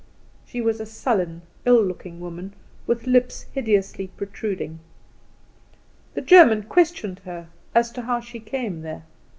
[0.47, 2.55] She was a sullen, ill looking woman
[2.87, 4.79] with lips hideously protruding.
[6.15, 9.03] The German questioned her as to how she came there.